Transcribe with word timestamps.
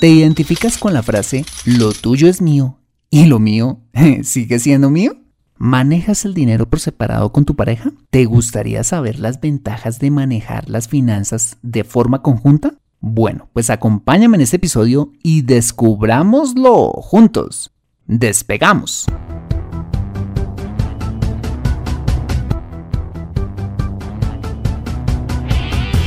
¿Te 0.00 0.08
identificas 0.08 0.78
con 0.78 0.94
la 0.94 1.02
frase 1.02 1.44
lo 1.66 1.92
tuyo 1.92 2.26
es 2.26 2.40
mío 2.40 2.78
y 3.10 3.26
lo 3.26 3.38
mío 3.38 3.80
sigue 4.22 4.58
siendo 4.58 4.88
mío? 4.88 5.12
¿Manejas 5.58 6.24
el 6.24 6.32
dinero 6.32 6.70
por 6.70 6.80
separado 6.80 7.32
con 7.32 7.44
tu 7.44 7.54
pareja? 7.54 7.92
¿Te 8.08 8.24
gustaría 8.24 8.82
saber 8.82 9.18
las 9.18 9.42
ventajas 9.42 9.98
de 9.98 10.10
manejar 10.10 10.70
las 10.70 10.88
finanzas 10.88 11.58
de 11.60 11.84
forma 11.84 12.22
conjunta? 12.22 12.78
Bueno, 13.00 13.50
pues 13.52 13.68
acompáñame 13.68 14.38
en 14.38 14.40
este 14.40 14.56
episodio 14.56 15.12
y 15.22 15.42
descubrámoslo 15.42 16.92
juntos. 16.92 17.70
Despegamos. 18.06 19.04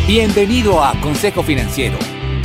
Bienvenido 0.07 0.83
a 0.83 0.99
Consejo 0.99 1.43
Financiero 1.43 2.12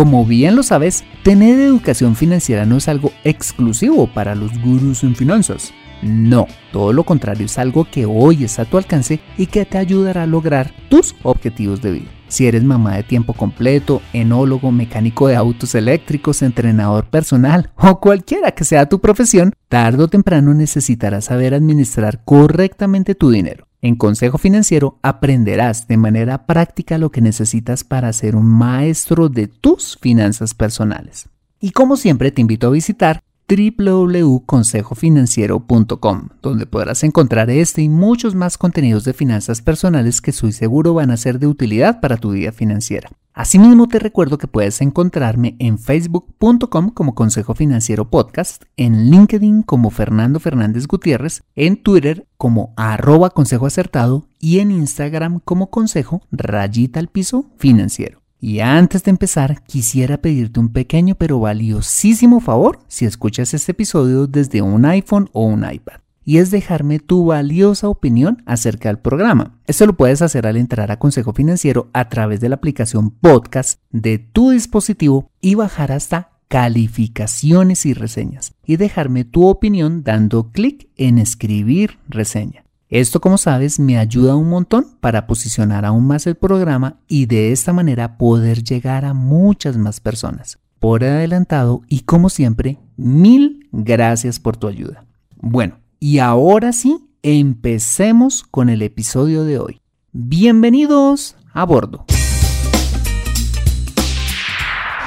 Como 0.00 0.24
bien 0.24 0.56
lo 0.56 0.62
sabes, 0.62 1.04
tener 1.22 1.60
educación 1.60 2.16
financiera 2.16 2.64
no 2.64 2.78
es 2.78 2.88
algo 2.88 3.12
exclusivo 3.22 4.06
para 4.06 4.34
los 4.34 4.50
gurús 4.62 5.04
en 5.04 5.14
finanzas. 5.14 5.74
No, 6.00 6.46
todo 6.72 6.94
lo 6.94 7.04
contrario 7.04 7.44
es 7.44 7.58
algo 7.58 7.84
que 7.84 8.06
hoy 8.06 8.44
es 8.44 8.58
a 8.58 8.64
tu 8.64 8.78
alcance 8.78 9.20
y 9.36 9.44
que 9.44 9.66
te 9.66 9.76
ayudará 9.76 10.22
a 10.22 10.26
lograr 10.26 10.72
tus 10.88 11.14
objetivos 11.22 11.82
de 11.82 11.92
vida. 11.92 12.10
Si 12.28 12.46
eres 12.46 12.64
mamá 12.64 12.96
de 12.96 13.02
tiempo 13.02 13.34
completo, 13.34 14.00
enólogo, 14.14 14.72
mecánico 14.72 15.28
de 15.28 15.36
autos 15.36 15.74
eléctricos, 15.74 16.40
entrenador 16.40 17.04
personal 17.10 17.70
o 17.76 18.00
cualquiera 18.00 18.52
que 18.52 18.64
sea 18.64 18.88
tu 18.88 19.02
profesión, 19.02 19.52
tarde 19.68 20.04
o 20.04 20.08
temprano 20.08 20.54
necesitarás 20.54 21.26
saber 21.26 21.52
administrar 21.52 22.24
correctamente 22.24 23.14
tu 23.14 23.28
dinero. 23.28 23.66
En 23.82 23.96
Consejo 23.96 24.36
Financiero 24.36 24.98
aprenderás 25.00 25.88
de 25.88 25.96
manera 25.96 26.44
práctica 26.44 26.98
lo 26.98 27.10
que 27.10 27.22
necesitas 27.22 27.82
para 27.82 28.12
ser 28.12 28.36
un 28.36 28.44
maestro 28.44 29.30
de 29.30 29.48
tus 29.48 29.96
finanzas 29.98 30.52
personales. 30.52 31.30
Y 31.60 31.70
como 31.70 31.96
siempre 31.96 32.30
te 32.30 32.42
invito 32.42 32.66
a 32.66 32.70
visitar 32.70 33.22
www.consejofinanciero.com, 33.48 36.28
donde 36.42 36.66
podrás 36.66 37.02
encontrar 37.04 37.48
este 37.50 37.80
y 37.82 37.88
muchos 37.88 38.34
más 38.34 38.58
contenidos 38.58 39.04
de 39.04 39.14
finanzas 39.14 39.62
personales 39.62 40.20
que 40.20 40.32
soy 40.32 40.52
seguro 40.52 40.92
van 40.94 41.10
a 41.10 41.16
ser 41.16 41.38
de 41.38 41.46
utilidad 41.46 42.00
para 42.00 42.18
tu 42.18 42.32
vida 42.32 42.52
financiera. 42.52 43.08
Asimismo 43.40 43.88
te 43.88 43.98
recuerdo 43.98 44.36
que 44.36 44.46
puedes 44.46 44.82
encontrarme 44.82 45.56
en 45.60 45.78
facebook.com 45.78 46.90
como 46.90 47.14
Consejo 47.14 47.54
Financiero 47.54 48.10
Podcast, 48.10 48.64
en 48.76 49.08
LinkedIn 49.08 49.62
como 49.62 49.88
Fernando 49.88 50.40
Fernández 50.40 50.86
Gutiérrez, 50.86 51.42
en 51.54 51.82
Twitter 51.82 52.26
como 52.36 52.74
arroba 52.76 53.30
consejo 53.30 53.64
acertado 53.64 54.26
y 54.38 54.58
en 54.58 54.70
Instagram 54.70 55.40
como 55.42 55.70
consejo 55.70 56.20
rayita 56.30 57.00
al 57.00 57.08
piso 57.08 57.46
financiero. 57.56 58.20
Y 58.38 58.60
antes 58.60 59.04
de 59.04 59.10
empezar, 59.10 59.62
quisiera 59.64 60.18
pedirte 60.18 60.60
un 60.60 60.68
pequeño 60.68 61.14
pero 61.14 61.40
valiosísimo 61.40 62.40
favor 62.40 62.80
si 62.88 63.06
escuchas 63.06 63.54
este 63.54 63.72
episodio 63.72 64.26
desde 64.26 64.60
un 64.60 64.84
iPhone 64.84 65.30
o 65.32 65.46
un 65.46 65.64
iPad. 65.64 66.00
Y 66.24 66.38
es 66.38 66.50
dejarme 66.50 66.98
tu 66.98 67.26
valiosa 67.26 67.88
opinión 67.88 68.42
acerca 68.46 68.88
del 68.88 68.98
programa. 68.98 69.58
Esto 69.66 69.86
lo 69.86 69.96
puedes 69.96 70.22
hacer 70.22 70.46
al 70.46 70.56
entrar 70.56 70.90
a 70.90 70.98
Consejo 70.98 71.32
Financiero 71.32 71.88
a 71.92 72.08
través 72.08 72.40
de 72.40 72.48
la 72.48 72.56
aplicación 72.56 73.10
podcast 73.10 73.80
de 73.90 74.18
tu 74.18 74.50
dispositivo 74.50 75.30
y 75.40 75.54
bajar 75.54 75.92
hasta 75.92 76.30
calificaciones 76.48 77.86
y 77.86 77.94
reseñas 77.94 78.54
y 78.66 78.76
dejarme 78.76 79.24
tu 79.24 79.46
opinión 79.46 80.02
dando 80.02 80.50
clic 80.50 80.88
en 80.96 81.18
escribir 81.18 81.98
reseña. 82.08 82.64
Esto, 82.88 83.20
como 83.20 83.38
sabes, 83.38 83.78
me 83.78 83.96
ayuda 83.98 84.34
un 84.34 84.48
montón 84.48 84.96
para 85.00 85.28
posicionar 85.28 85.84
aún 85.84 86.08
más 86.08 86.26
el 86.26 86.34
programa 86.34 86.96
y 87.06 87.26
de 87.26 87.52
esta 87.52 87.72
manera 87.72 88.18
poder 88.18 88.64
llegar 88.64 89.04
a 89.04 89.14
muchas 89.14 89.76
más 89.76 90.00
personas. 90.00 90.58
Por 90.80 91.04
adelantado 91.04 91.82
y 91.88 92.00
como 92.00 92.28
siempre, 92.30 92.78
mil 92.96 93.68
gracias 93.70 94.40
por 94.40 94.56
tu 94.56 94.66
ayuda. 94.66 95.04
Bueno, 95.36 95.78
y 96.00 96.18
ahora 96.18 96.72
sí, 96.72 97.10
empecemos 97.22 98.42
con 98.50 98.70
el 98.70 98.80
episodio 98.80 99.44
de 99.44 99.58
hoy. 99.58 99.80
Bienvenidos 100.12 101.36
a 101.52 101.64
bordo. 101.64 102.06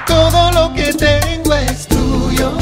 Todo 0.05 0.51
lo 0.51 0.73
que 0.75 0.93
tengo 0.93 1.53
es 1.55 1.87
tuyo 1.87 2.53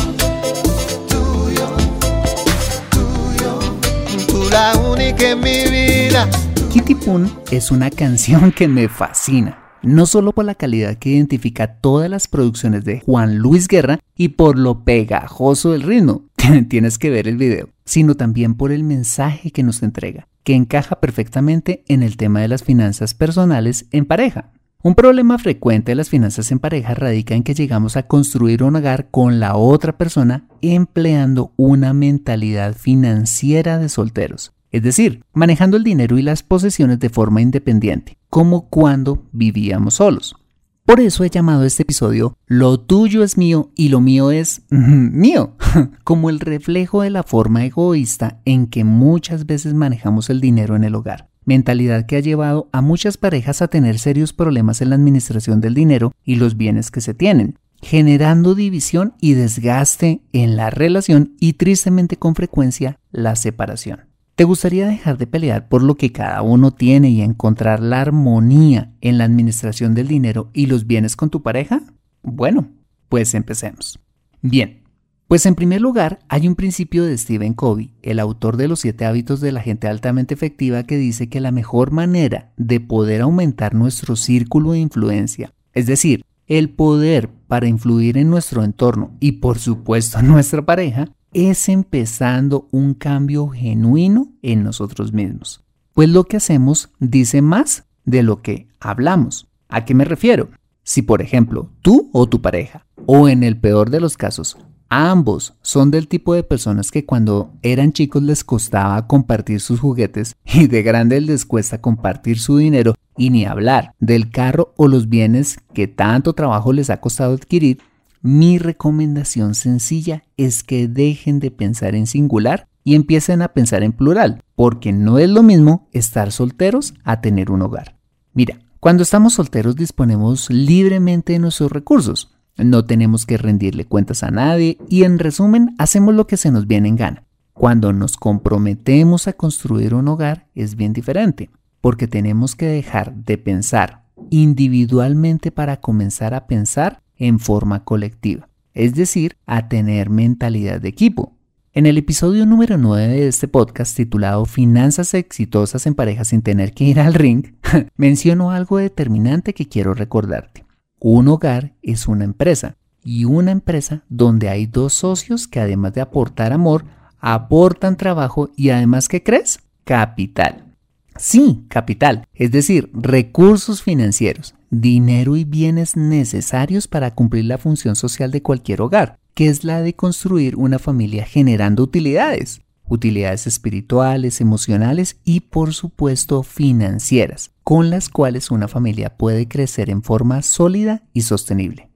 la 4.52 4.78
única 4.78 5.32
en 5.32 5.40
mi 5.40 5.64
vida. 5.70 6.30
Kitty 6.72 6.96
Poon 6.96 7.32
es 7.52 7.72
una 7.72 7.90
canción 7.90 8.52
que 8.52 8.68
me 8.68 8.90
fascina. 8.90 9.58
No 9.82 10.06
solo 10.06 10.34
por 10.34 10.46
la 10.46 10.56
calidad 10.56 10.98
que 10.98 11.10
identifica 11.10 11.76
todas 11.80 12.10
las 12.10 12.28
producciones 12.28 12.84
de 12.84 13.00
Juan 13.00 13.38
Luis 13.38 13.68
Guerra 13.68 14.00
y 14.16 14.30
por 14.30 14.60
lo 14.60 14.84
pegajoso 14.84 15.72
del 15.72 15.84
ritmo, 15.84 16.26
tienes 16.70 17.00
que 17.00 17.10
ver 17.10 17.28
el 17.28 17.38
video, 17.38 17.70
sino 17.92 18.16
también 18.16 18.56
por 18.56 18.72
el 18.72 18.86
mensaje 18.86 19.52
que 19.52 19.64
nos 19.64 19.84
entrega, 19.84 20.30
que 20.46 20.56
encaja 20.56 21.02
perfectamente 21.02 21.84
en 21.90 22.04
el 22.04 22.16
tema 22.16 22.40
de 22.40 22.48
las 22.48 22.64
finanzas 22.64 23.14
personales 23.14 23.88
en 23.92 24.06
pareja. 24.06 24.54
Un 24.82 24.96
problema 24.96 25.38
frecuente 25.38 25.92
de 25.92 25.96
las 25.98 26.10
finanzas 26.10 26.54
en 26.54 26.60
pareja 26.60 26.94
radica 26.94 27.36
en 27.36 27.44
que 27.44 27.54
llegamos 27.54 27.98
a 27.98 28.04
construir 28.04 28.64
un 28.64 28.78
hogar 28.78 29.10
con 29.12 29.42
la 29.42 29.58
otra 29.58 29.98
persona 29.98 30.48
empleando 30.62 31.52
una 31.58 31.92
mentalidad 31.92 32.78
financiera 32.78 33.78
de 33.78 33.90
solteros, 33.90 34.54
es 34.72 34.84
decir, 34.84 35.26
manejando 35.34 35.76
el 35.76 35.84
dinero 35.84 36.18
y 36.18 36.22
las 36.22 36.44
posesiones 36.44 36.98
de 36.98 37.10
forma 37.10 37.42
independiente, 37.42 38.18
como 38.30 38.70
cuando 38.70 39.26
vivíamos 39.34 39.96
solos. 39.96 40.41
Por 40.86 41.00
eso 41.00 41.24
he 41.24 41.30
llamado 41.30 41.64
este 41.64 41.84
episodio 41.84 42.38
Lo 42.48 42.80
tuyo 42.80 43.24
es 43.24 43.38
mío 43.38 43.72
y 43.76 43.90
lo 43.90 44.02
mío 44.02 44.32
es 44.32 44.64
mío, 44.70 45.56
como 46.04 46.30
el 46.30 46.40
reflejo 46.40 47.02
de 47.02 47.10
la 47.10 47.24
forma 47.24 47.66
egoísta 47.66 48.42
en 48.46 48.68
que 48.68 48.84
muchas 48.84 49.46
veces 49.46 49.74
manejamos 49.74 50.30
el 50.30 50.42
dinero 50.42 50.76
en 50.76 50.84
el 50.84 50.96
hogar 50.96 51.32
mentalidad 51.46 52.06
que 52.06 52.18
ha 52.18 52.20
llevado 52.20 52.70
a 52.72 52.82
muchas 52.82 53.18
parejas 53.18 53.62
a 53.62 53.68
tener 53.68 54.00
serios 54.00 54.34
problemas 54.34 54.82
en 54.82 54.90
la 54.90 54.96
administración 54.96 55.62
del 55.62 55.74
dinero 55.74 56.14
y 56.24 56.36
los 56.36 56.58
bienes 56.58 56.92
que 56.92 57.02
se 57.02 57.14
tienen, 57.14 57.58
generando 57.82 58.56
división 58.56 59.14
y 59.20 59.34
desgaste 59.34 60.22
en 60.34 60.56
la 60.56 60.70
relación 60.70 61.36
y 61.40 61.54
tristemente 61.54 62.18
con 62.18 62.36
frecuencia 62.36 63.00
la 63.12 63.36
separación. 63.36 64.11
¿Te 64.42 64.46
gustaría 64.46 64.88
dejar 64.88 65.20
de 65.20 65.28
pelear 65.28 65.70
por 65.70 65.84
lo 65.84 65.98
que 65.98 66.12
cada 66.12 66.42
uno 66.42 66.72
tiene 66.72 67.12
y 67.12 67.22
encontrar 67.22 67.80
la 67.80 68.02
armonía 68.02 68.92
en 69.00 69.20
la 69.20 69.24
administración 69.24 69.94
del 69.94 70.08
dinero 70.08 70.50
y 70.52 70.66
los 70.66 70.88
bienes 70.88 71.16
con 71.16 71.30
tu 71.30 71.44
pareja? 71.44 71.84
Bueno, 72.24 72.72
pues 73.08 73.36
empecemos. 73.36 74.00
Bien, 74.42 74.82
pues 75.28 75.46
en 75.46 75.54
primer 75.54 75.80
lugar, 75.80 76.18
hay 76.28 76.48
un 76.48 76.56
principio 76.56 77.06
de 77.06 77.20
Stephen 77.20 77.54
Covey, 77.54 77.94
el 78.02 78.18
autor 78.18 78.58
de 78.58 78.68
los 78.68 78.80
siete 78.80 79.06
hábitos 79.06 79.42
de 79.42 79.52
la 79.52 79.62
gente 79.62 79.88
altamente 79.88 80.34
efectiva, 80.34 80.86
que 80.86 80.98
dice 80.98 81.30
que 81.30 81.40
la 81.40 81.52
mejor 81.52 81.92
manera 81.92 82.52
de 82.58 82.80
poder 82.80 83.22
aumentar 83.22 83.76
nuestro 83.76 84.16
círculo 84.16 84.72
de 84.72 84.80
influencia, 84.80 85.54
es 85.74 85.86
decir, 85.86 86.26
el 86.48 86.72
poder 86.72 87.30
para 87.48 87.68
influir 87.68 88.18
en 88.18 88.32
nuestro 88.32 88.64
entorno 88.64 89.16
y 89.20 89.34
por 89.34 89.60
supuesto 89.60 90.18
en 90.18 90.28
nuestra 90.30 90.66
pareja, 90.66 91.10
es 91.34 91.70
empezando 91.70 92.68
un 92.72 92.94
cambio 92.94 93.48
genuino 93.48 94.34
en 94.42 94.64
nosotros 94.64 95.14
mismos. 95.14 95.64
Pues 95.94 96.10
lo 96.10 96.26
que 96.26 96.38
hacemos 96.38 96.90
dice 97.00 97.42
más 97.42 97.86
de 98.06 98.24
lo 98.24 98.42
que 98.42 98.68
hablamos. 98.80 99.48
¿A 99.70 99.86
qué 99.86 99.94
me 99.94 100.06
refiero? 100.06 100.50
Si 100.84 101.02
por 101.02 101.22
ejemplo 101.22 101.70
tú 101.82 102.10
o 102.14 102.28
tu 102.28 102.42
pareja, 102.42 102.86
o 103.06 103.30
en 103.30 103.44
el 103.44 103.58
peor 103.60 103.90
de 103.90 104.00
los 104.00 104.18
casos, 104.18 104.58
Ambos 104.94 105.54
son 105.62 105.90
del 105.90 106.10
tipo 106.10 106.34
de 106.34 106.44
personas 106.44 106.92
que 106.92 107.06
cuando 107.06 107.54
eran 107.62 107.94
chicos 107.94 108.22
les 108.24 108.44
costaba 108.44 109.08
compartir 109.08 109.62
sus 109.62 109.80
juguetes 109.80 110.36
y 110.44 110.68
de 110.68 110.84
grande 110.84 111.22
les 111.22 111.46
cuesta 111.46 111.80
compartir 111.80 112.40
su 112.40 112.58
dinero 112.58 112.96
y 113.16 113.30
ni 113.30 113.46
hablar 113.46 113.94
del 114.02 114.30
carro 114.32 114.74
o 114.76 114.90
los 114.90 115.08
bienes 115.08 115.60
que 115.74 115.88
tanto 115.88 116.34
trabajo 116.34 116.74
les 116.74 116.90
ha 116.90 117.00
costado 117.00 117.36
adquirir. 117.36 117.80
Mi 118.22 118.58
recomendación 118.58 119.56
sencilla 119.56 120.24
es 120.38 120.64
que 120.64 120.88
dejen 120.88 121.40
de 121.40 121.52
pensar 121.52 121.96
en 121.96 122.08
singular 122.08 122.68
y 122.84 122.96
empiecen 122.96 123.42
a 123.42 123.50
pensar 123.50 123.84
en 123.84 123.94
plural, 123.94 124.44
porque 124.56 124.92
no 124.92 125.20
es 125.20 125.30
lo 125.30 125.44
mismo 125.44 125.88
estar 125.92 126.32
solteros 126.32 126.94
a 127.04 127.22
tener 127.22 127.52
un 127.52 127.62
hogar. 127.62 127.98
Mira, 128.34 128.60
cuando 128.80 129.04
estamos 129.04 129.34
solteros 129.34 129.76
disponemos 129.76 130.50
libremente 130.50 131.34
de 131.34 131.40
nuestros 131.40 131.72
recursos 131.72 132.32
no 132.58 132.86
tenemos 132.86 133.26
que 133.26 133.38
rendirle 133.38 133.86
cuentas 133.86 134.24
a 134.24 134.32
nadie 134.32 134.78
y 134.90 135.04
en 135.04 135.20
resumen 135.20 135.76
hacemos 135.78 136.14
lo 136.14 136.28
que 136.28 136.38
se 136.38 136.52
nos 136.52 136.68
viene 136.68 136.90
en 136.90 136.96
gana. 136.96 137.24
Cuando 137.54 137.94
nos 137.94 138.18
comprometemos 138.18 139.28
a 139.28 139.34
construir 139.34 139.94
un 139.94 140.08
hogar 140.08 140.48
es 140.56 140.76
bien 140.76 140.94
diferente, 140.94 141.50
porque 141.80 142.08
tenemos 142.08 142.56
que 142.56 142.68
dejar 142.68 143.16
de 143.16 143.38
pensar 143.38 144.04
individualmente 144.30 145.52
para 145.52 145.78
comenzar 145.78 146.34
a 146.34 146.48
pensar 146.48 147.02
en 147.22 147.40
forma 147.40 147.84
colectiva, 147.84 148.50
es 148.74 148.96
decir, 148.96 149.38
a 149.46 149.70
tener 149.70 150.10
mentalidad 150.10 150.82
de 150.82 150.90
equipo. 150.90 151.38
En 151.72 151.86
el 151.86 151.98
episodio 151.98 152.48
número 152.48 152.78
9 152.78 153.08
de 153.08 153.28
este 153.28 153.48
podcast 153.48 153.96
titulado 153.96 154.46
Finanzas 154.46 155.14
exitosas 155.14 155.86
en 155.86 155.94
pareja 155.94 156.26
sin 156.26 156.42
tener 156.42 156.74
que 156.74 156.84
ir 156.84 157.00
al 157.00 157.14
ring, 157.14 157.54
menciono 157.96 158.50
algo 158.50 158.80
determinante 158.80 159.54
que 159.54 159.70
quiero 159.70 159.94
recordarte. 159.94 160.66
Un 161.00 161.28
hogar 161.28 161.76
es 161.84 162.08
una 162.08 162.26
empresa 162.26 162.76
y 163.04 163.26
una 163.26 163.52
empresa 163.52 164.04
donde 164.10 164.50
hay 164.50 164.66
dos 164.66 164.94
socios 164.94 165.48
que 165.48 165.60
además 165.60 165.94
de 165.94 166.02
aportar 166.02 166.54
amor, 166.54 166.86
aportan 167.20 167.98
trabajo 167.98 168.50
y 168.56 168.72
además, 168.72 169.08
¿qué 169.08 169.22
crees? 169.22 169.60
Capital. 169.84 170.74
Sí, 171.18 171.66
capital, 171.68 172.26
es 172.34 172.52
decir, 172.52 172.90
recursos 172.94 173.84
financieros, 173.84 174.56
dinero 174.72 175.38
y 175.38 175.44
bienes 175.44 175.96
necesarios 175.96 176.88
para 176.88 177.14
cumplir 177.14 177.46
la 177.46 177.60
función 177.60 177.96
social 177.96 178.32
de 178.32 178.42
cualquier 178.42 178.82
hogar, 178.82 179.20
que 179.36 179.48
es 179.48 179.64
la 179.64 179.82
de 179.82 179.96
construir 179.96 180.56
una 180.56 180.80
familia 180.80 181.26
generando 181.26 181.84
utilidades 181.84 182.62
utilidades 182.92 183.48
espirituales, 183.48 184.42
emocionales 184.42 185.18
y 185.24 185.40
por 185.40 185.74
supuesto 185.74 186.44
financieras, 186.44 187.52
con 187.64 187.90
las 187.90 188.10
cuales 188.10 188.52
una 188.52 188.68
familia 188.68 189.16
puede 189.16 189.48
crecer 189.48 189.90
en 189.90 190.04
forma 190.04 190.42
sólida 190.42 191.04
y 191.14 191.22
sostenible. 191.22 191.90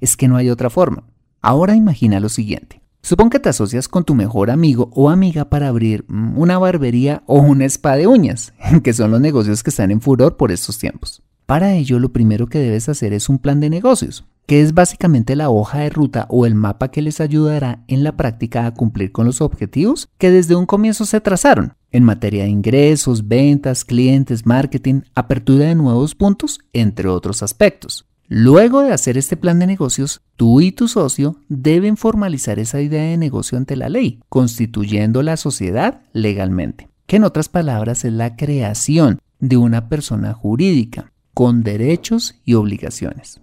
es 0.00 0.16
que 0.16 0.28
no 0.28 0.36
hay 0.36 0.50
otra 0.50 0.68
forma. 0.68 1.04
Ahora 1.40 1.74
imagina 1.74 2.20
lo 2.20 2.28
siguiente. 2.28 2.82
Supón 3.00 3.30
que 3.30 3.38
te 3.38 3.48
asocias 3.48 3.88
con 3.88 4.04
tu 4.04 4.14
mejor 4.14 4.50
amigo 4.50 4.90
o 4.94 5.10
amiga 5.10 5.50
para 5.50 5.68
abrir 5.68 6.04
mm, 6.08 6.38
una 6.38 6.58
barbería 6.58 7.22
o 7.26 7.38
un 7.40 7.62
spa 7.62 7.96
de 7.96 8.06
uñas, 8.06 8.52
que 8.82 8.92
son 8.92 9.10
los 9.10 9.20
negocios 9.20 9.62
que 9.62 9.70
están 9.70 9.90
en 9.90 10.00
furor 10.00 10.36
por 10.36 10.52
estos 10.52 10.78
tiempos. 10.78 11.22
Para 11.46 11.74
ello, 11.74 11.98
lo 11.98 12.12
primero 12.12 12.46
que 12.46 12.58
debes 12.58 12.88
hacer 12.88 13.12
es 13.12 13.28
un 13.28 13.38
plan 13.38 13.60
de 13.60 13.68
negocios, 13.68 14.24
que 14.46 14.62
es 14.62 14.72
básicamente 14.72 15.36
la 15.36 15.50
hoja 15.50 15.80
de 15.80 15.90
ruta 15.90 16.26
o 16.30 16.46
el 16.46 16.54
mapa 16.54 16.90
que 16.90 17.02
les 17.02 17.20
ayudará 17.20 17.84
en 17.86 18.02
la 18.02 18.16
práctica 18.16 18.64
a 18.64 18.72
cumplir 18.72 19.12
con 19.12 19.26
los 19.26 19.42
objetivos 19.42 20.08
que 20.16 20.30
desde 20.30 20.56
un 20.56 20.64
comienzo 20.64 21.04
se 21.04 21.20
trazaron 21.20 21.74
en 21.92 22.02
materia 22.02 22.44
de 22.44 22.50
ingresos, 22.50 23.28
ventas, 23.28 23.84
clientes, 23.84 24.46
marketing, 24.46 25.02
apertura 25.14 25.66
de 25.66 25.74
nuevos 25.74 26.14
puntos, 26.14 26.60
entre 26.72 27.08
otros 27.08 27.42
aspectos. 27.42 28.06
Luego 28.26 28.80
de 28.80 28.92
hacer 28.92 29.18
este 29.18 29.36
plan 29.36 29.58
de 29.58 29.66
negocios, 29.66 30.22
tú 30.36 30.62
y 30.62 30.72
tu 30.72 30.88
socio 30.88 31.36
deben 31.48 31.98
formalizar 31.98 32.58
esa 32.58 32.80
idea 32.80 33.02
de 33.04 33.18
negocio 33.18 33.58
ante 33.58 33.76
la 33.76 33.90
ley, 33.90 34.20
constituyendo 34.30 35.22
la 35.22 35.36
sociedad 35.36 36.00
legalmente, 36.14 36.88
que 37.06 37.16
en 37.16 37.24
otras 37.24 37.50
palabras 37.50 38.06
es 38.06 38.14
la 38.14 38.34
creación 38.34 39.20
de 39.40 39.58
una 39.58 39.90
persona 39.90 40.32
jurídica, 40.32 41.12
con 41.34 41.62
derechos 41.62 42.36
y 42.44 42.54
obligaciones. 42.54 43.40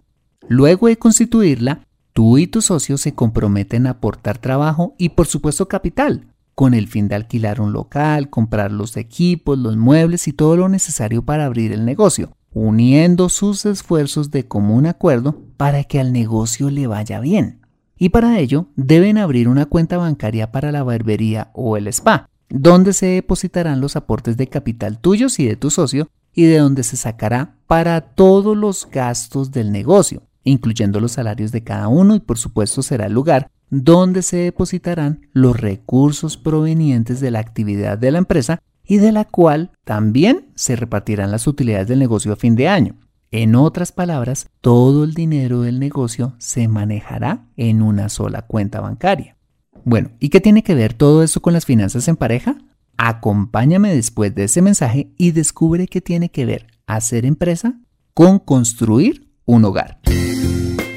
Luego 0.48 0.88
de 0.88 0.98
constituirla, 0.98 1.86
tú 2.14 2.38
y 2.38 2.48
tu 2.48 2.62
socio 2.62 2.98
se 2.98 3.14
comprometen 3.14 3.86
a 3.86 3.92
aportar 3.92 4.38
trabajo 4.38 4.96
y 4.98 5.10
por 5.10 5.28
supuesto 5.28 5.68
capital, 5.68 6.28
con 6.56 6.74
el 6.74 6.88
fin 6.88 7.08
de 7.08 7.16
alquilar 7.16 7.62
un 7.62 7.74
local, 7.74 8.30
comprar 8.30 8.72
los 8.72 8.98
equipos, 8.98 9.58
los 9.58 9.78
muebles 9.78 10.28
y 10.28 10.34
todo 10.34 10.58
lo 10.58 10.70
necesario 10.70 11.24
para 11.24 11.46
abrir 11.46 11.72
el 11.72 11.86
negocio, 11.86 12.32
uniendo 12.54 13.30
sus 13.30 13.66
esfuerzos 13.66 14.32
de 14.32 14.48
común 14.48 14.86
acuerdo 14.86 15.42
para 15.58 15.84
que 15.84 16.00
al 16.00 16.12
negocio 16.14 16.70
le 16.70 16.88
vaya 16.88 17.20
bien. 17.20 17.62
Y 17.98 18.10
para 18.10 18.40
ello 18.40 18.68
deben 18.76 19.18
abrir 19.18 19.48
una 19.48 19.68
cuenta 19.68 19.98
bancaria 19.98 20.52
para 20.52 20.72
la 20.72 20.84
barbería 20.84 21.52
o 21.54 21.78
el 21.78 21.88
spa, 21.88 22.28
donde 22.50 22.94
se 22.94 23.06
depositarán 23.06 23.80
los 23.80 23.96
aportes 23.96 24.38
de 24.38 24.48
capital 24.48 25.00
tuyos 25.00 25.40
y 25.40 25.46
de 25.46 25.56
tu 25.56 25.70
socio 25.70 26.10
y 26.34 26.44
de 26.44 26.58
donde 26.58 26.84
se 26.84 26.98
sacará 26.98 27.56
para 27.68 28.02
todos 28.02 28.56
los 28.58 28.90
gastos 28.90 29.52
del 29.52 29.72
negocio, 29.72 30.24
incluyendo 30.44 31.00
los 31.00 31.14
salarios 31.14 31.52
de 31.52 31.64
cada 31.64 31.88
uno 31.88 32.16
y 32.16 32.20
por 32.20 32.38
supuesto 32.38 32.82
será 32.82 33.06
el 33.08 33.14
lugar 33.14 33.50
donde 33.70 34.22
se 34.22 34.38
depositarán 34.38 35.28
los 35.32 35.60
recursos 35.60 36.38
provenientes 36.38 37.22
de 37.22 37.32
la 37.32 37.40
actividad 37.40 37.98
de 37.98 38.12
la 38.12 38.18
empresa 38.18 38.62
y 38.84 38.98
de 38.98 39.12
la 39.14 39.26
cual 39.26 39.72
también 39.86 40.52
se 40.56 40.76
repartirán 40.76 41.32
las 41.32 41.48
utilidades 41.48 41.88
del 41.88 42.00
negocio 42.00 42.34
a 42.34 42.36
fin 42.36 42.56
de 42.56 42.68
año. 42.68 42.98
En 43.32 43.56
otras 43.56 43.94
palabras, 43.94 44.50
todo 44.60 45.06
el 45.06 45.14
dinero 45.14 45.62
del 45.62 45.80
negocio 45.80 46.36
se 46.38 46.68
manejará 46.68 47.48
en 47.56 47.82
una 47.82 48.10
sola 48.10 48.42
cuenta 48.42 48.82
bancaria. 48.82 49.38
Bueno, 49.86 50.12
¿y 50.20 50.28
qué 50.28 50.42
tiene 50.42 50.64
que 50.64 50.76
ver 50.76 50.94
todo 50.94 51.24
eso 51.24 51.42
con 51.42 51.54
las 51.54 51.66
finanzas 51.66 52.10
en 52.10 52.18
pareja? 52.18 52.58
Acompáñame 52.98 53.94
después 53.96 54.34
de 54.36 54.46
ese 54.46 54.62
mensaje 54.62 55.12
y 55.18 55.32
descubre 55.32 55.88
qué 55.88 56.02
tiene 56.02 56.30
que 56.30 56.46
ver 56.46 56.68
hacer 56.88 57.26
empresa 57.26 57.80
con 58.14 58.40
construir 58.40 59.28
un 59.46 59.66
hogar. 59.66 60.00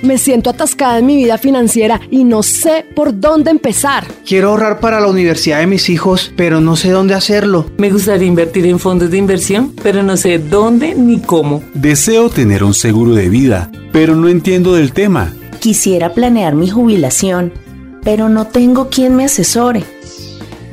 Me 0.02 0.18
siento 0.18 0.50
atascada 0.50 0.98
en 0.98 1.06
mi 1.06 1.16
vida 1.16 1.38
financiera 1.38 1.98
y 2.10 2.24
no 2.24 2.42
sé 2.42 2.84
por 2.94 3.18
dónde 3.18 3.50
empezar. 3.50 4.06
Quiero 4.26 4.50
ahorrar 4.50 4.78
para 4.78 5.00
la 5.00 5.06
universidad 5.06 5.60
de 5.60 5.66
mis 5.66 5.88
hijos, 5.88 6.30
pero 6.36 6.60
no 6.60 6.76
sé 6.76 6.90
dónde 6.90 7.14
hacerlo. 7.14 7.70
Me 7.78 7.90
gustaría 7.90 8.28
invertir 8.28 8.66
en 8.66 8.78
fondos 8.78 9.10
de 9.10 9.16
inversión, 9.16 9.72
pero 9.82 10.02
no 10.02 10.18
sé 10.18 10.38
dónde 10.38 10.94
ni 10.94 11.20
cómo. 11.20 11.62
Deseo 11.72 12.28
tener 12.28 12.64
un 12.64 12.74
seguro 12.74 13.14
de 13.14 13.30
vida, 13.30 13.70
pero 13.92 14.14
no 14.14 14.28
entiendo 14.28 14.74
del 14.74 14.92
tema. 14.92 15.32
Quisiera 15.58 16.12
planear 16.12 16.54
mi 16.54 16.68
jubilación, 16.68 17.54
pero 18.02 18.28
no 18.28 18.46
tengo 18.48 18.90
quien 18.90 19.16
me 19.16 19.24
asesore. 19.24 19.84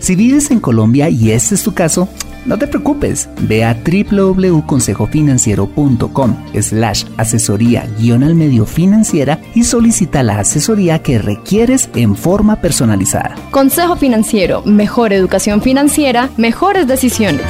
Si 0.01 0.15
vives 0.15 0.49
en 0.49 0.59
Colombia 0.59 1.09
y 1.09 1.29
este 1.29 1.53
es 1.53 1.61
tu 1.61 1.75
caso, 1.75 2.09
no 2.47 2.57
te 2.57 2.65
preocupes, 2.65 3.29
ve 3.41 3.63
a 3.63 3.75
www.consejofinanciero.com 3.75 6.37
slash 6.59 7.05
asesoría 7.17 7.87
guion 7.99 8.23
al 8.23 8.33
medio 8.33 8.65
financiera 8.65 9.39
y 9.53 9.63
solicita 9.63 10.23
la 10.23 10.39
asesoría 10.39 11.03
que 11.03 11.19
requieres 11.19 11.87
en 11.93 12.15
forma 12.15 12.61
personalizada. 12.61 13.35
Consejo 13.51 13.95
Financiero, 13.95 14.63
mejor 14.63 15.13
educación 15.13 15.61
financiera, 15.61 16.31
mejores 16.35 16.87
decisiones. 16.87 17.45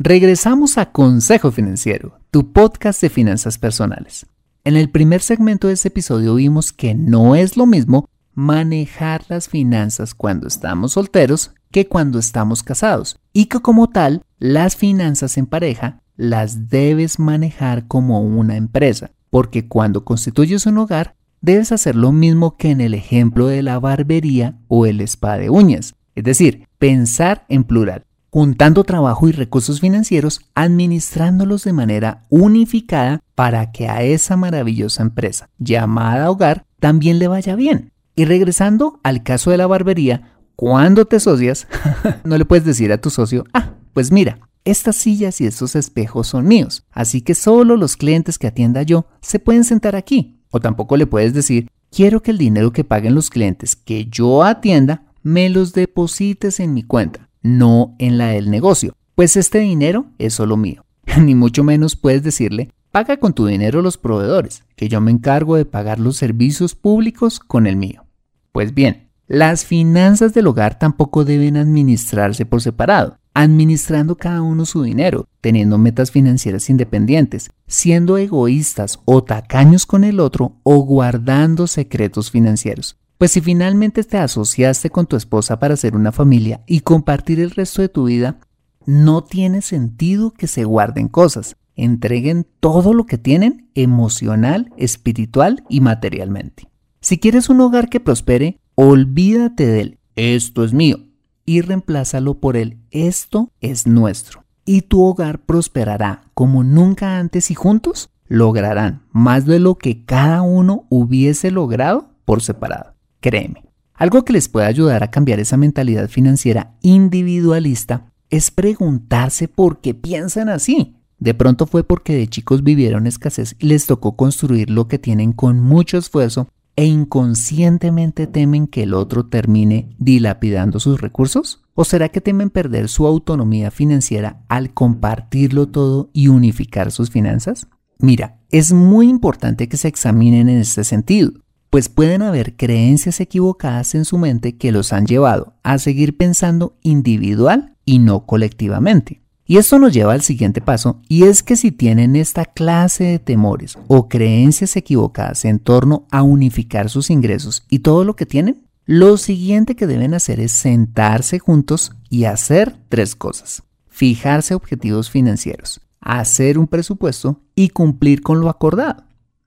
Regresamos 0.00 0.78
a 0.78 0.90
Consejo 0.90 1.52
Financiero, 1.52 2.18
tu 2.32 2.52
podcast 2.52 3.00
de 3.02 3.10
finanzas 3.10 3.56
personales. 3.56 4.26
En 4.64 4.76
el 4.76 4.90
primer 4.90 5.22
segmento 5.22 5.68
de 5.68 5.74
este 5.74 5.86
episodio 5.88 6.34
vimos 6.34 6.72
que 6.72 6.96
no 6.96 7.36
es 7.36 7.56
lo 7.56 7.66
mismo 7.66 8.08
manejar 8.34 9.24
las 9.28 9.48
finanzas 9.48 10.14
cuando 10.14 10.48
estamos 10.48 10.92
solteros 10.92 11.52
que 11.70 11.86
cuando 11.86 12.18
estamos 12.18 12.62
casados 12.62 13.18
y 13.32 13.46
que 13.46 13.60
como 13.60 13.88
tal 13.88 14.22
las 14.38 14.76
finanzas 14.76 15.38
en 15.38 15.46
pareja 15.46 16.00
las 16.16 16.68
debes 16.68 17.18
manejar 17.18 17.86
como 17.86 18.20
una 18.20 18.56
empresa, 18.56 19.12
porque 19.30 19.68
cuando 19.68 20.04
constituyes 20.04 20.66
un 20.66 20.78
hogar 20.78 21.16
debes 21.40 21.72
hacer 21.72 21.96
lo 21.96 22.12
mismo 22.12 22.56
que 22.56 22.70
en 22.70 22.80
el 22.80 22.94
ejemplo 22.94 23.46
de 23.46 23.62
la 23.62 23.78
barbería 23.78 24.58
o 24.68 24.86
el 24.86 25.00
spa 25.00 25.38
de 25.38 25.50
uñas, 25.50 25.94
es 26.14 26.24
decir, 26.24 26.66
pensar 26.78 27.46
en 27.48 27.64
plural, 27.64 28.04
juntando 28.30 28.84
trabajo 28.84 29.28
y 29.28 29.32
recursos 29.32 29.80
financieros, 29.80 30.42
administrándolos 30.54 31.64
de 31.64 31.72
manera 31.72 32.24
unificada 32.28 33.20
para 33.34 33.72
que 33.72 33.88
a 33.88 34.02
esa 34.02 34.36
maravillosa 34.36 35.02
empresa 35.02 35.48
llamada 35.58 36.30
hogar 36.30 36.66
también 36.78 37.18
le 37.18 37.28
vaya 37.28 37.56
bien. 37.56 37.92
Y 38.20 38.26
regresando 38.26 39.00
al 39.02 39.22
caso 39.22 39.50
de 39.50 39.56
la 39.56 39.66
barbería, 39.66 40.34
cuando 40.54 41.06
te 41.06 41.20
socias, 41.20 41.66
no 42.24 42.36
le 42.36 42.44
puedes 42.44 42.66
decir 42.66 42.92
a 42.92 43.00
tu 43.00 43.08
socio, 43.08 43.44
ah, 43.54 43.76
pues 43.94 44.12
mira, 44.12 44.40
estas 44.62 44.96
sillas 44.96 45.40
y 45.40 45.46
estos 45.46 45.74
espejos 45.74 46.26
son 46.26 46.46
míos, 46.46 46.84
así 46.90 47.22
que 47.22 47.34
solo 47.34 47.78
los 47.78 47.96
clientes 47.96 48.38
que 48.38 48.46
atienda 48.46 48.82
yo 48.82 49.06
se 49.22 49.38
pueden 49.38 49.64
sentar 49.64 49.96
aquí. 49.96 50.38
O 50.50 50.60
tampoco 50.60 50.98
le 50.98 51.06
puedes 51.06 51.32
decir, 51.32 51.70
quiero 51.90 52.20
que 52.20 52.32
el 52.32 52.36
dinero 52.36 52.74
que 52.74 52.84
paguen 52.84 53.14
los 53.14 53.30
clientes 53.30 53.74
que 53.74 54.04
yo 54.10 54.42
atienda 54.42 55.06
me 55.22 55.48
los 55.48 55.72
deposites 55.72 56.60
en 56.60 56.74
mi 56.74 56.82
cuenta, 56.82 57.30
no 57.40 57.96
en 57.98 58.18
la 58.18 58.26
del 58.32 58.50
negocio, 58.50 58.94
pues 59.14 59.34
este 59.38 59.60
dinero 59.60 60.08
es 60.18 60.34
solo 60.34 60.58
mío. 60.58 60.84
Ni 61.22 61.34
mucho 61.34 61.64
menos 61.64 61.96
puedes 61.96 62.22
decirle, 62.22 62.68
Paga 62.90 63.18
con 63.18 63.34
tu 63.34 63.46
dinero 63.46 63.82
los 63.82 63.98
proveedores, 63.98 64.64
que 64.74 64.88
yo 64.88 65.00
me 65.00 65.12
encargo 65.12 65.54
de 65.54 65.64
pagar 65.64 66.00
los 66.00 66.16
servicios 66.16 66.74
públicos 66.74 67.38
con 67.38 67.68
el 67.68 67.76
mío. 67.76 68.04
Pues 68.52 68.74
bien, 68.74 69.10
las 69.26 69.64
finanzas 69.64 70.34
del 70.34 70.48
hogar 70.48 70.78
tampoco 70.78 71.24
deben 71.24 71.56
administrarse 71.56 72.44
por 72.46 72.62
separado, 72.62 73.16
administrando 73.32 74.16
cada 74.16 74.42
uno 74.42 74.66
su 74.66 74.82
dinero, 74.82 75.26
teniendo 75.40 75.78
metas 75.78 76.10
financieras 76.10 76.68
independientes, 76.68 77.50
siendo 77.68 78.18
egoístas 78.18 78.98
o 79.04 79.22
tacaños 79.22 79.86
con 79.86 80.02
el 80.02 80.18
otro 80.18 80.56
o 80.64 80.78
guardando 80.78 81.68
secretos 81.68 82.30
financieros. 82.30 82.96
Pues 83.18 83.32
si 83.32 83.40
finalmente 83.40 84.02
te 84.02 84.18
asociaste 84.18 84.90
con 84.90 85.06
tu 85.06 85.14
esposa 85.14 85.58
para 85.58 85.74
hacer 85.74 85.94
una 85.94 86.10
familia 86.10 86.62
y 86.66 86.80
compartir 86.80 87.38
el 87.38 87.50
resto 87.50 87.82
de 87.82 87.88
tu 87.88 88.04
vida, 88.06 88.40
no 88.86 89.22
tiene 89.22 89.62
sentido 89.62 90.32
que 90.32 90.46
se 90.46 90.64
guarden 90.64 91.08
cosas. 91.08 91.54
Entreguen 91.76 92.46
todo 92.58 92.94
lo 92.94 93.06
que 93.06 93.18
tienen 93.18 93.70
emocional, 93.74 94.72
espiritual 94.76 95.64
y 95.68 95.80
materialmente. 95.80 96.69
Si 97.10 97.18
quieres 97.18 97.48
un 97.48 97.60
hogar 97.60 97.88
que 97.88 97.98
prospere, 97.98 98.60
olvídate 98.76 99.66
del 99.66 99.98
esto 100.14 100.62
es 100.62 100.72
mío 100.72 101.00
y 101.44 101.60
reemplázalo 101.60 102.38
por 102.38 102.56
el 102.56 102.78
esto 102.92 103.50
es 103.60 103.88
nuestro. 103.88 104.44
Y 104.64 104.82
tu 104.82 105.02
hogar 105.02 105.40
prosperará 105.40 106.22
como 106.34 106.62
nunca 106.62 107.18
antes 107.18 107.50
y 107.50 107.54
juntos 107.56 108.10
lograrán 108.28 109.02
más 109.10 109.44
de 109.44 109.58
lo 109.58 109.74
que 109.74 110.04
cada 110.04 110.42
uno 110.42 110.86
hubiese 110.88 111.50
logrado 111.50 112.10
por 112.24 112.42
separado. 112.42 112.94
Créeme. 113.18 113.64
Algo 113.94 114.24
que 114.24 114.32
les 114.32 114.48
puede 114.48 114.66
ayudar 114.66 115.02
a 115.02 115.10
cambiar 115.10 115.40
esa 115.40 115.56
mentalidad 115.56 116.08
financiera 116.08 116.76
individualista 116.80 118.12
es 118.28 118.52
preguntarse 118.52 119.48
por 119.48 119.80
qué 119.80 119.94
piensan 119.94 120.48
así. 120.48 120.94
De 121.18 121.34
pronto 121.34 121.66
fue 121.66 121.82
porque 121.82 122.14
de 122.14 122.28
chicos 122.28 122.62
vivieron 122.62 123.08
escasez 123.08 123.56
y 123.58 123.66
les 123.66 123.86
tocó 123.86 124.14
construir 124.14 124.70
lo 124.70 124.86
que 124.86 125.00
tienen 125.00 125.32
con 125.32 125.58
mucho 125.58 125.98
esfuerzo 125.98 126.46
e 126.76 126.86
inconscientemente 126.86 128.26
temen 128.26 128.66
que 128.66 128.84
el 128.84 128.94
otro 128.94 129.26
termine 129.26 129.94
dilapidando 129.98 130.80
sus 130.80 131.00
recursos? 131.00 131.62
¿O 131.74 131.84
será 131.84 132.08
que 132.08 132.20
temen 132.20 132.50
perder 132.50 132.88
su 132.88 133.06
autonomía 133.06 133.70
financiera 133.70 134.42
al 134.48 134.72
compartirlo 134.74 135.68
todo 135.68 136.10
y 136.12 136.28
unificar 136.28 136.90
sus 136.92 137.10
finanzas? 137.10 137.66
Mira, 137.98 138.38
es 138.50 138.72
muy 138.72 139.08
importante 139.08 139.68
que 139.68 139.76
se 139.76 139.88
examinen 139.88 140.48
en 140.48 140.58
este 140.58 140.84
sentido, 140.84 141.32
pues 141.70 141.88
pueden 141.88 142.22
haber 142.22 142.56
creencias 142.56 143.20
equivocadas 143.20 143.94
en 143.94 144.04
su 144.04 144.18
mente 144.18 144.56
que 144.56 144.72
los 144.72 144.92
han 144.92 145.06
llevado 145.06 145.54
a 145.62 145.78
seguir 145.78 146.16
pensando 146.16 146.76
individual 146.82 147.76
y 147.84 147.98
no 147.98 148.26
colectivamente. 148.26 149.22
Y 149.50 149.56
esto 149.56 149.80
nos 149.80 149.92
lleva 149.92 150.12
al 150.12 150.22
siguiente 150.22 150.60
paso, 150.60 151.02
y 151.08 151.24
es 151.24 151.42
que 151.42 151.56
si 151.56 151.72
tienen 151.72 152.14
esta 152.14 152.44
clase 152.44 153.02
de 153.02 153.18
temores 153.18 153.76
o 153.88 154.08
creencias 154.08 154.76
equivocadas 154.76 155.44
en 155.44 155.58
torno 155.58 156.06
a 156.12 156.22
unificar 156.22 156.88
sus 156.88 157.10
ingresos 157.10 157.64
y 157.68 157.80
todo 157.80 158.04
lo 158.04 158.14
que 158.14 158.26
tienen, 158.26 158.68
lo 158.84 159.16
siguiente 159.16 159.74
que 159.74 159.88
deben 159.88 160.14
hacer 160.14 160.38
es 160.38 160.52
sentarse 160.52 161.40
juntos 161.40 161.90
y 162.08 162.26
hacer 162.26 162.76
tres 162.88 163.16
cosas. 163.16 163.64
Fijarse 163.88 164.54
objetivos 164.54 165.10
financieros, 165.10 165.80
hacer 166.00 166.56
un 166.56 166.68
presupuesto 166.68 167.42
y 167.56 167.70
cumplir 167.70 168.22
con 168.22 168.40
lo 168.40 168.50
acordado. 168.50 169.02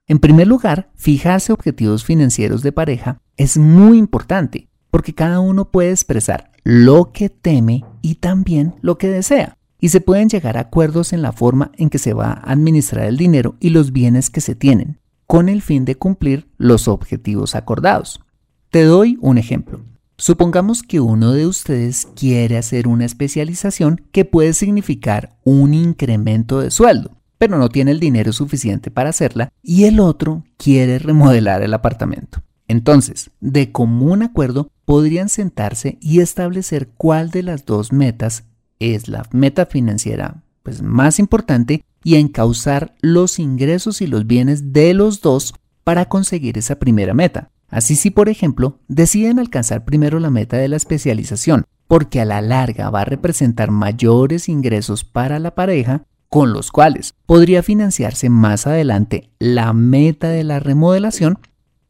En 0.05 0.19
primer 0.19 0.47
lugar, 0.47 0.91
fijarse 0.95 1.53
objetivos 1.53 2.03
financieros 2.03 2.61
de 2.61 2.73
pareja 2.73 3.21
es 3.37 3.57
muy 3.57 3.99
importante 3.99 4.67
porque 4.91 5.15
cada 5.15 5.39
uno 5.39 5.71
puede 5.71 5.91
expresar 5.91 6.51
lo 6.65 7.13
que 7.13 7.29
teme 7.29 7.85
y 8.01 8.15
también 8.15 8.75
lo 8.81 8.97
que 8.97 9.07
desea 9.07 9.57
y 9.83 9.89
se 9.89 9.99
pueden 9.99 10.29
llegar 10.29 10.55
a 10.55 10.61
acuerdos 10.61 11.11
en 11.11 11.21
la 11.21 11.33
forma 11.33 11.73
en 11.77 11.89
que 11.89 11.97
se 11.97 12.13
va 12.13 12.27
a 12.27 12.53
administrar 12.53 13.05
el 13.05 13.17
dinero 13.17 13.57
y 13.59 13.71
los 13.71 13.91
bienes 13.91 14.29
que 14.29 14.39
se 14.39 14.55
tienen, 14.55 15.01
con 15.27 15.49
el 15.49 15.61
fin 15.61 15.83
de 15.83 15.95
cumplir 15.95 16.47
los 16.57 16.87
objetivos 16.87 17.53
acordados. 17.53 18.21
Te 18.69 18.85
doy 18.85 19.17
un 19.19 19.37
ejemplo. 19.37 19.81
Supongamos 20.15 20.83
que 20.83 21.01
uno 21.01 21.33
de 21.33 21.47
ustedes 21.47 22.07
quiere 22.15 22.57
hacer 22.57 22.87
una 22.87 23.03
especialización 23.03 24.07
que 24.13 24.23
puede 24.23 24.53
significar 24.53 25.35
un 25.43 25.73
incremento 25.73 26.61
de 26.61 26.71
sueldo, 26.71 27.17
pero 27.37 27.57
no 27.57 27.67
tiene 27.67 27.91
el 27.91 27.99
dinero 27.99 28.31
suficiente 28.31 28.89
para 28.89 29.09
hacerla 29.09 29.49
y 29.61 29.83
el 29.83 29.99
otro 29.99 30.45
quiere 30.55 30.97
remodelar 30.97 31.61
el 31.61 31.73
apartamento. 31.73 32.41
Entonces, 32.69 33.31
de 33.41 33.73
común 33.73 34.23
acuerdo, 34.23 34.69
podrían 34.85 35.27
sentarse 35.27 35.97
y 35.99 36.21
establecer 36.21 36.87
cuál 36.95 37.31
de 37.31 37.43
las 37.43 37.65
dos 37.65 37.91
metas 37.91 38.45
es 38.79 39.07
la 39.07 39.27
meta 39.31 39.65
financiera 39.65 40.43
pues, 40.63 40.81
más 40.81 41.19
importante 41.19 41.83
y 42.03 42.15
encauzar 42.15 42.95
los 43.01 43.39
ingresos 43.39 44.01
y 44.01 44.07
los 44.07 44.27
bienes 44.27 44.73
de 44.73 44.93
los 44.93 45.21
dos 45.21 45.53
para 45.83 46.05
conseguir 46.05 46.57
esa 46.57 46.79
primera 46.79 47.13
meta. 47.13 47.49
Así 47.69 47.95
si, 47.95 48.11
por 48.11 48.29
ejemplo, 48.29 48.79
deciden 48.87 49.39
alcanzar 49.39 49.83
primero 49.83 50.19
la 50.19 50.29
meta 50.29 50.57
de 50.57 50.67
la 50.67 50.75
especialización, 50.75 51.65
porque 51.87 52.21
a 52.21 52.25
la 52.25 52.41
larga 52.41 52.89
va 52.89 53.01
a 53.01 53.05
representar 53.05 53.71
mayores 53.71 54.47
ingresos 54.47 55.03
para 55.03 55.39
la 55.39 55.55
pareja, 55.55 56.03
con 56.29 56.53
los 56.53 56.71
cuales 56.71 57.13
podría 57.25 57.63
financiarse 57.63 58.29
más 58.29 58.67
adelante 58.67 59.29
la 59.39 59.73
meta 59.73 60.29
de 60.29 60.43
la 60.43 60.59
remodelación, 60.59 61.39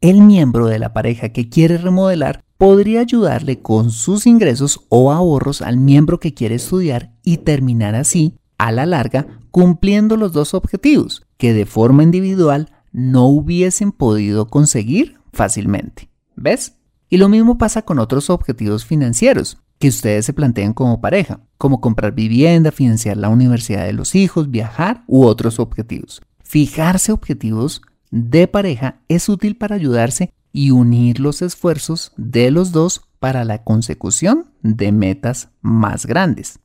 el 0.00 0.20
miembro 0.20 0.66
de 0.66 0.78
la 0.78 0.92
pareja 0.92 1.30
que 1.30 1.48
quiere 1.48 1.78
remodelar 1.78 2.43
podría 2.58 3.00
ayudarle 3.00 3.60
con 3.60 3.90
sus 3.90 4.26
ingresos 4.26 4.80
o 4.88 5.12
ahorros 5.12 5.62
al 5.62 5.76
miembro 5.76 6.20
que 6.20 6.34
quiere 6.34 6.56
estudiar 6.56 7.12
y 7.22 7.38
terminar 7.38 7.94
así, 7.94 8.34
a 8.58 8.72
la 8.72 8.86
larga, 8.86 9.26
cumpliendo 9.50 10.16
los 10.16 10.32
dos 10.32 10.54
objetivos 10.54 11.26
que 11.36 11.52
de 11.52 11.66
forma 11.66 12.02
individual 12.02 12.70
no 12.92 13.26
hubiesen 13.26 13.92
podido 13.92 14.46
conseguir 14.46 15.18
fácilmente. 15.32 16.08
¿Ves? 16.36 16.76
Y 17.10 17.16
lo 17.18 17.28
mismo 17.28 17.58
pasa 17.58 17.82
con 17.82 17.98
otros 17.98 18.30
objetivos 18.30 18.84
financieros 18.84 19.58
que 19.78 19.88
ustedes 19.88 20.24
se 20.24 20.32
planteen 20.32 20.72
como 20.72 21.00
pareja, 21.00 21.40
como 21.58 21.80
comprar 21.80 22.14
vivienda, 22.14 22.72
financiar 22.72 23.16
la 23.16 23.28
universidad 23.28 23.84
de 23.84 23.92
los 23.92 24.14
hijos, 24.14 24.50
viajar 24.50 25.04
u 25.06 25.24
otros 25.24 25.58
objetivos. 25.58 26.22
Fijarse 26.42 27.12
objetivos 27.12 27.82
de 28.10 28.46
pareja 28.46 29.00
es 29.08 29.28
útil 29.28 29.56
para 29.56 29.74
ayudarse 29.74 30.32
y 30.54 30.70
unir 30.70 31.18
los 31.18 31.42
esfuerzos 31.42 32.12
de 32.16 32.52
los 32.52 32.70
dos 32.70 33.02
para 33.18 33.44
la 33.44 33.64
consecución 33.64 34.52
de 34.62 34.92
metas 34.92 35.48
más 35.60 36.06
grandes. 36.06 36.60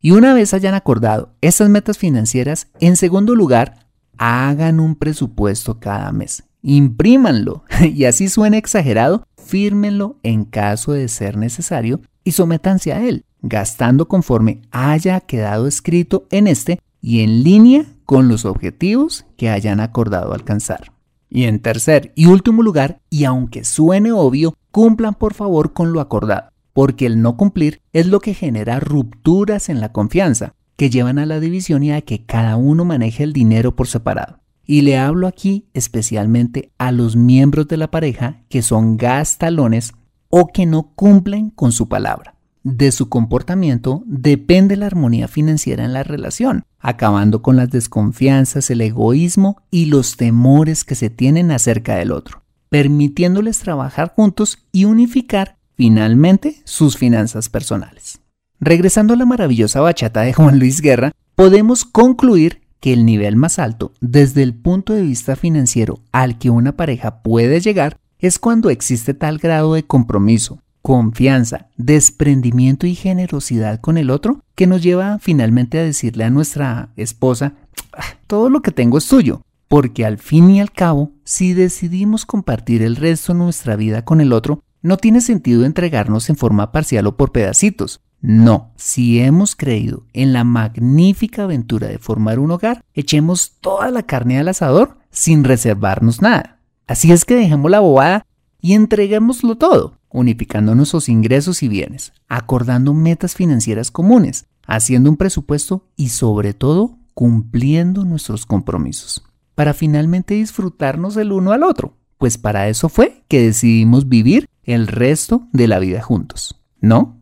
Y 0.00 0.10
una 0.10 0.34
vez 0.34 0.54
hayan 0.54 0.74
acordado 0.74 1.36
esas 1.40 1.68
metas 1.70 1.98
financieras, 1.98 2.66
en 2.80 2.96
segundo 2.96 3.36
lugar, 3.36 3.86
hagan 4.18 4.80
un 4.80 4.96
presupuesto 4.96 5.78
cada 5.78 6.10
mes. 6.10 6.42
Imprímanlo 6.62 7.62
y 7.80 8.04
así 8.04 8.28
suena 8.28 8.58
exagerado, 8.58 9.24
fírmenlo 9.36 10.18
en 10.24 10.44
caso 10.44 10.92
de 10.92 11.06
ser 11.06 11.36
necesario 11.36 12.00
y 12.24 12.32
sométanse 12.32 12.92
a 12.92 13.06
él, 13.06 13.24
gastando 13.40 14.08
conforme 14.08 14.62
haya 14.72 15.20
quedado 15.20 15.68
escrito 15.68 16.26
en 16.32 16.48
este 16.48 16.80
y 17.00 17.20
en 17.20 17.44
línea 17.44 17.84
con 18.04 18.26
los 18.26 18.44
objetivos 18.44 19.26
que 19.36 19.48
hayan 19.48 19.78
acordado 19.78 20.32
alcanzar. 20.32 20.97
Y 21.30 21.44
en 21.44 21.60
tercer 21.60 22.12
y 22.14 22.26
último 22.26 22.62
lugar, 22.62 23.00
y 23.10 23.24
aunque 23.24 23.64
suene 23.64 24.12
obvio, 24.12 24.54
cumplan 24.70 25.14
por 25.14 25.34
favor 25.34 25.72
con 25.72 25.92
lo 25.92 26.00
acordado, 26.00 26.50
porque 26.72 27.06
el 27.06 27.20
no 27.20 27.36
cumplir 27.36 27.80
es 27.92 28.06
lo 28.06 28.20
que 28.20 28.34
genera 28.34 28.80
rupturas 28.80 29.68
en 29.68 29.80
la 29.80 29.92
confianza, 29.92 30.54
que 30.76 30.90
llevan 30.90 31.18
a 31.18 31.26
la 31.26 31.40
división 31.40 31.82
y 31.82 31.92
a 31.92 32.00
que 32.00 32.24
cada 32.24 32.56
uno 32.56 32.84
maneje 32.84 33.24
el 33.24 33.32
dinero 33.32 33.76
por 33.76 33.88
separado. 33.88 34.40
Y 34.64 34.82
le 34.82 34.96
hablo 34.96 35.26
aquí 35.26 35.66
especialmente 35.74 36.72
a 36.78 36.92
los 36.92 37.16
miembros 37.16 37.68
de 37.68 37.78
la 37.78 37.90
pareja 37.90 38.42
que 38.48 38.62
son 38.62 38.96
gastalones 38.96 39.92
o 40.28 40.48
que 40.48 40.66
no 40.66 40.92
cumplen 40.94 41.50
con 41.50 41.72
su 41.72 41.88
palabra 41.88 42.37
de 42.76 42.92
su 42.92 43.08
comportamiento 43.08 44.02
depende 44.06 44.76
la 44.76 44.86
armonía 44.86 45.26
financiera 45.26 45.84
en 45.84 45.92
la 45.92 46.02
relación, 46.02 46.64
acabando 46.78 47.42
con 47.42 47.56
las 47.56 47.70
desconfianzas, 47.70 48.70
el 48.70 48.80
egoísmo 48.82 49.62
y 49.70 49.86
los 49.86 50.16
temores 50.16 50.84
que 50.84 50.94
se 50.94 51.10
tienen 51.10 51.50
acerca 51.50 51.96
del 51.96 52.12
otro, 52.12 52.42
permitiéndoles 52.68 53.58
trabajar 53.58 54.12
juntos 54.14 54.66
y 54.70 54.84
unificar 54.84 55.56
finalmente 55.74 56.60
sus 56.64 56.96
finanzas 56.96 57.48
personales. 57.48 58.20
Regresando 58.60 59.14
a 59.14 59.16
la 59.16 59.24
maravillosa 59.24 59.80
bachata 59.80 60.22
de 60.22 60.34
Juan 60.34 60.58
Luis 60.58 60.80
Guerra, 60.80 61.12
podemos 61.34 61.84
concluir 61.84 62.62
que 62.80 62.92
el 62.92 63.06
nivel 63.06 63.36
más 63.36 63.58
alto 63.58 63.92
desde 64.00 64.42
el 64.42 64.54
punto 64.54 64.92
de 64.92 65.02
vista 65.02 65.36
financiero 65.36 66.00
al 66.12 66.38
que 66.38 66.50
una 66.50 66.76
pareja 66.76 67.22
puede 67.22 67.60
llegar 67.60 67.98
es 68.18 68.38
cuando 68.38 68.70
existe 68.70 69.14
tal 69.14 69.38
grado 69.38 69.74
de 69.74 69.84
compromiso, 69.84 70.60
confianza, 70.88 71.66
desprendimiento 71.76 72.86
y 72.86 72.94
generosidad 72.94 73.78
con 73.78 73.98
el 73.98 74.08
otro 74.08 74.40
que 74.54 74.66
nos 74.66 74.82
lleva 74.82 75.18
finalmente 75.18 75.78
a 75.78 75.82
decirle 75.82 76.24
a 76.24 76.30
nuestra 76.30 76.94
esposa, 76.96 77.52
ah, 77.92 78.04
todo 78.26 78.48
lo 78.48 78.62
que 78.62 78.70
tengo 78.70 78.96
es 78.96 79.06
tuyo, 79.06 79.42
porque 79.68 80.06
al 80.06 80.16
fin 80.16 80.48
y 80.48 80.62
al 80.62 80.72
cabo, 80.72 81.12
si 81.24 81.52
decidimos 81.52 82.24
compartir 82.24 82.80
el 82.80 82.96
resto 82.96 83.34
de 83.34 83.40
nuestra 83.40 83.76
vida 83.76 84.06
con 84.06 84.22
el 84.22 84.32
otro, 84.32 84.62
no 84.80 84.96
tiene 84.96 85.20
sentido 85.20 85.66
entregarnos 85.66 86.30
en 86.30 86.36
forma 86.36 86.72
parcial 86.72 87.06
o 87.06 87.18
por 87.18 87.32
pedacitos, 87.32 88.00
No, 88.22 88.72
si 88.76 89.20
hemos 89.20 89.54
creído 89.56 90.06
en 90.14 90.32
la 90.32 90.42
magnífica 90.42 91.44
aventura 91.44 91.88
de 91.88 91.98
formar 91.98 92.38
un 92.38 92.50
hogar, 92.50 92.82
echemos 92.94 93.58
toda 93.60 93.90
la 93.90 94.04
carne 94.04 94.38
al 94.38 94.48
asador 94.48 94.96
sin 95.10 95.44
reservarnos 95.44 96.22
nada. 96.22 96.60
Así 96.86 97.12
es 97.12 97.26
que 97.26 97.34
dejemos 97.34 97.70
la 97.70 97.80
bobada 97.80 98.24
y 98.60 98.72
entreguémoslo 98.72 99.56
todo, 99.56 99.97
unificando 100.10 100.74
nuestros 100.74 101.08
ingresos 101.08 101.62
y 101.62 101.68
bienes, 101.68 102.12
acordando 102.28 102.94
metas 102.94 103.34
financieras 103.34 103.90
comunes, 103.90 104.46
haciendo 104.66 105.10
un 105.10 105.16
presupuesto 105.16 105.86
y 105.96 106.10
sobre 106.10 106.54
todo 106.54 106.98
cumpliendo 107.14 108.04
nuestros 108.04 108.46
compromisos, 108.46 109.24
para 109.54 109.74
finalmente 109.74 110.34
disfrutarnos 110.34 111.16
el 111.16 111.32
uno 111.32 111.52
al 111.52 111.62
otro, 111.62 111.96
pues 112.16 112.38
para 112.38 112.68
eso 112.68 112.88
fue 112.88 113.24
que 113.28 113.42
decidimos 113.42 114.08
vivir 114.08 114.48
el 114.62 114.86
resto 114.86 115.48
de 115.52 115.66
la 115.66 115.78
vida 115.78 116.02
juntos, 116.02 116.60
¿no? 116.80 117.20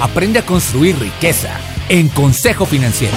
Aprende 0.00 0.40
a 0.40 0.46
construir 0.46 0.98
riqueza 0.98 1.56
en 1.88 2.08
Consejo 2.08 2.66
Financiero. 2.66 3.16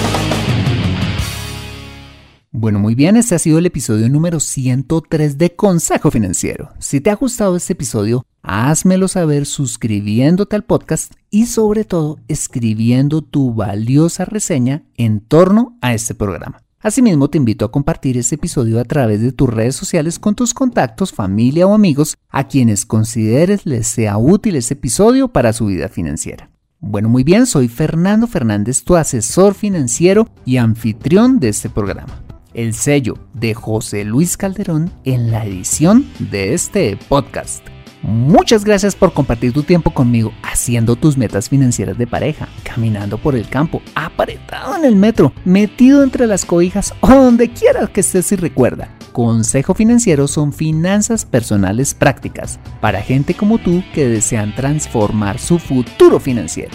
Bueno, 2.52 2.80
muy 2.80 2.96
bien, 2.96 3.16
este 3.16 3.36
ha 3.36 3.38
sido 3.38 3.58
el 3.58 3.66
episodio 3.66 4.08
número 4.08 4.40
103 4.40 5.38
de 5.38 5.54
Consejo 5.54 6.10
Financiero. 6.10 6.70
Si 6.80 7.00
te 7.00 7.10
ha 7.10 7.14
gustado 7.14 7.54
este 7.54 7.74
episodio, 7.74 8.26
házmelo 8.42 9.06
saber 9.06 9.46
suscribiéndote 9.46 10.56
al 10.56 10.64
podcast 10.64 11.12
y 11.30 11.46
sobre 11.46 11.84
todo 11.84 12.18
escribiendo 12.26 13.22
tu 13.22 13.54
valiosa 13.54 14.24
reseña 14.24 14.82
en 14.96 15.20
torno 15.20 15.78
a 15.80 15.94
este 15.94 16.16
programa. 16.16 16.60
Asimismo, 16.80 17.30
te 17.30 17.38
invito 17.38 17.64
a 17.64 17.70
compartir 17.70 18.18
este 18.18 18.34
episodio 18.34 18.80
a 18.80 18.84
través 18.84 19.20
de 19.20 19.30
tus 19.30 19.48
redes 19.48 19.76
sociales 19.76 20.18
con 20.18 20.34
tus 20.34 20.52
contactos, 20.52 21.12
familia 21.12 21.68
o 21.68 21.74
amigos 21.74 22.16
a 22.30 22.48
quienes 22.48 22.84
consideres 22.84 23.64
les 23.64 23.86
sea 23.86 24.18
útil 24.18 24.56
este 24.56 24.74
episodio 24.74 25.28
para 25.28 25.52
su 25.52 25.66
vida 25.66 25.88
financiera. 25.88 26.50
Bueno, 26.80 27.08
muy 27.08 27.22
bien, 27.22 27.46
soy 27.46 27.68
Fernando 27.68 28.26
Fernández, 28.26 28.82
tu 28.82 28.96
asesor 28.96 29.54
financiero 29.54 30.26
y 30.44 30.56
anfitrión 30.56 31.38
de 31.38 31.50
este 31.50 31.70
programa. 31.70 32.24
El 32.52 32.74
sello 32.74 33.14
de 33.32 33.54
José 33.54 34.04
Luis 34.04 34.36
Calderón 34.36 34.90
en 35.04 35.30
la 35.30 35.44
edición 35.44 36.10
de 36.18 36.52
este 36.52 36.98
podcast. 37.08 37.64
Muchas 38.02 38.64
gracias 38.64 38.96
por 38.96 39.12
compartir 39.12 39.52
tu 39.52 39.62
tiempo 39.62 39.92
conmigo 39.92 40.32
haciendo 40.42 40.96
tus 40.96 41.16
metas 41.16 41.48
financieras 41.48 41.98
de 41.98 42.06
pareja, 42.06 42.48
caminando 42.64 43.18
por 43.18 43.36
el 43.36 43.48
campo, 43.48 43.82
apretado 43.94 44.74
en 44.74 44.84
el 44.84 44.96
metro, 44.96 45.32
metido 45.44 46.02
entre 46.02 46.26
las 46.26 46.44
cobijas 46.44 46.94
o 47.00 47.08
donde 47.08 47.50
quieras 47.50 47.90
que 47.90 48.00
estés 48.00 48.32
y 48.32 48.36
recuerda. 48.36 48.88
Consejo 49.12 49.74
Financiero 49.74 50.26
son 50.26 50.52
finanzas 50.52 51.24
personales 51.24 51.94
prácticas 51.94 52.58
para 52.80 53.02
gente 53.02 53.34
como 53.34 53.58
tú 53.58 53.82
que 53.94 54.08
desean 54.08 54.54
transformar 54.54 55.38
su 55.38 55.58
futuro 55.58 56.18
financiero. 56.18 56.72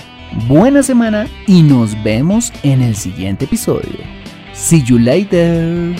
Buena 0.48 0.84
semana 0.84 1.28
y 1.48 1.64
nos 1.64 2.02
vemos 2.04 2.54
en 2.64 2.82
el 2.82 2.96
siguiente 2.96 3.46
episodio. 3.46 4.15
See 4.56 4.80
you 4.80 4.98
later. 4.98 5.94